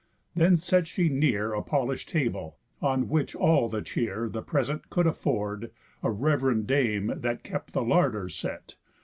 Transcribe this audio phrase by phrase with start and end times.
[0.35, 5.05] Then set she near A polish'd table, on which all the cheer The present could
[5.05, 5.69] afford
[6.01, 8.77] a rev'rend dame, That kept the larder, set.